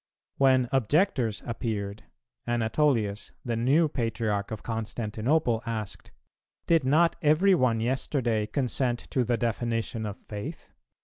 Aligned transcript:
When 0.39 0.67
objectors 0.71 1.43
appeared, 1.45 2.05
Anatolius, 2.47 3.33
the 3.45 3.55
new 3.55 3.87
Patriarch 3.87 4.49
of 4.49 4.63
Constantinople, 4.63 5.61
asked 5.63 6.09
"Did 6.65 6.83
not 6.83 7.17
every 7.21 7.53
one 7.53 7.79
yesterday 7.79 8.47
consent 8.47 8.97
to 9.11 9.23
the 9.23 9.37
definition 9.37 10.07
of 10.07 10.17
faith?" 10.17 10.73